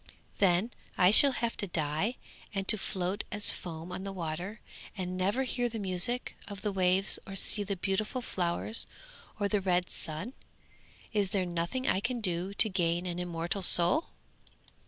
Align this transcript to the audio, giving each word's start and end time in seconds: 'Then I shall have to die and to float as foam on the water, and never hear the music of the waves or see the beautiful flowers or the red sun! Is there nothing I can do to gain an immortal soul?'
'Then 0.39 0.71
I 0.97 1.11
shall 1.11 1.31
have 1.33 1.55
to 1.57 1.67
die 1.67 2.15
and 2.55 2.67
to 2.67 2.75
float 2.75 3.23
as 3.31 3.51
foam 3.51 3.91
on 3.91 4.03
the 4.03 4.11
water, 4.11 4.59
and 4.97 5.15
never 5.15 5.43
hear 5.43 5.69
the 5.69 5.77
music 5.77 6.33
of 6.47 6.63
the 6.63 6.71
waves 6.71 7.19
or 7.27 7.35
see 7.35 7.61
the 7.61 7.75
beautiful 7.77 8.19
flowers 8.23 8.87
or 9.39 9.47
the 9.47 9.61
red 9.61 9.91
sun! 9.91 10.33
Is 11.13 11.29
there 11.29 11.45
nothing 11.45 11.87
I 11.87 11.99
can 11.99 12.19
do 12.19 12.51
to 12.55 12.67
gain 12.67 13.05
an 13.05 13.19
immortal 13.19 13.61
soul?' 13.61 14.05